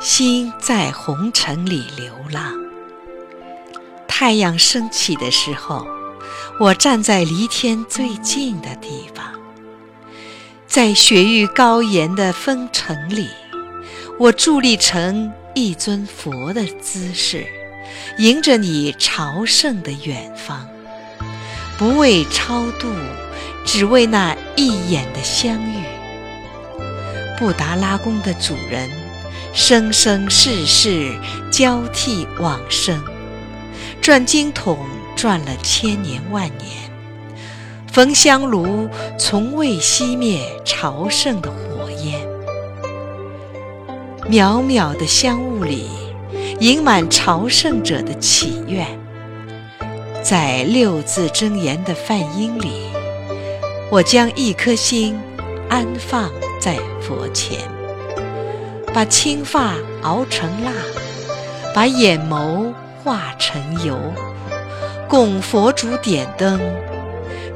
[0.00, 2.54] 心在红尘里流浪。
[4.06, 5.84] 太阳升起的时候，
[6.60, 9.24] 我站在离天最近的地方，
[10.68, 13.28] 在雪域高岩的风城里，
[14.20, 17.44] 我伫立成一尊佛的姿势，
[18.18, 20.68] 迎着你朝圣的远方，
[21.76, 22.88] 不为超度，
[23.64, 25.82] 只为那一眼的相遇。
[27.36, 28.90] 布达拉宫的主人，
[29.52, 31.12] 生生世世
[31.50, 33.02] 交替往生。
[34.00, 34.78] 转经筒
[35.16, 36.90] 转了千年万年，
[37.92, 42.20] 焚香炉从未熄灭朝圣的火焰。
[44.30, 45.88] 渺渺的香雾里，
[46.60, 48.86] 盈满朝圣者的祈愿。
[50.22, 52.70] 在六字真言的梵音里，
[53.90, 55.18] 我将一颗心
[55.68, 57.58] 安放在佛前，
[58.98, 60.72] 把青发熬成蜡，
[61.72, 62.74] 把眼眸。
[63.04, 63.96] 化成油，
[65.08, 66.60] 供佛主点灯，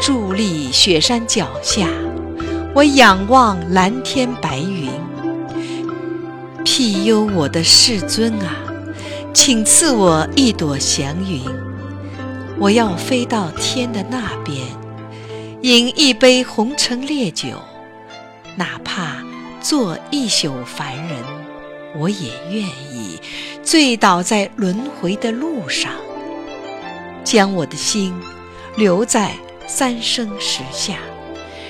[0.00, 1.88] 伫立雪山脚下，
[2.72, 4.88] 我仰望蓝天白云。
[6.62, 8.54] 庇佑我的世尊啊，
[9.34, 11.42] 请赐我一朵祥云，
[12.60, 14.60] 我要飞到天的那边，
[15.62, 17.48] 饮一杯红尘烈酒，
[18.54, 19.16] 哪怕
[19.64, 21.16] 做一宿凡人，
[21.96, 23.18] 我也愿意。
[23.62, 25.90] 醉倒在轮回的路上，
[27.24, 28.14] 将我的心
[28.76, 29.32] 留在
[29.66, 30.98] 三生石下，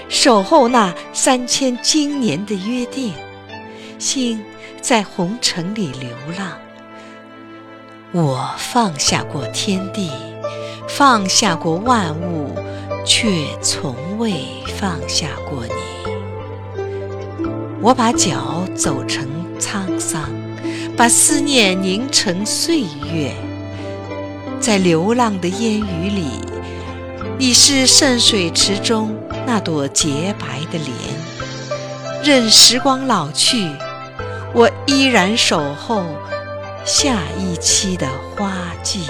[0.09, 3.15] 守候那三千经年的约定。
[4.01, 4.45] 心
[4.81, 6.59] 在红尘里流浪，
[8.11, 10.11] 我放下过天地，
[10.89, 12.57] 放下过万物，
[13.07, 13.29] 却
[13.63, 14.35] 从未
[14.81, 16.14] 放下过你。
[17.85, 19.29] 我把脚走成
[19.61, 20.23] 沧桑。
[20.97, 22.81] 把思念凝成岁
[23.13, 23.35] 月，
[24.59, 26.29] 在流浪的烟雨里，
[27.37, 30.91] 你是圣水池中那朵洁白的莲。
[32.23, 33.69] 任时光老去，
[34.55, 36.05] 我依然守候
[36.87, 38.51] 下一期的花
[38.83, 39.01] 季。